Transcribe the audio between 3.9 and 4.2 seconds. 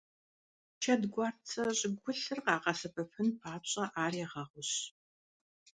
ар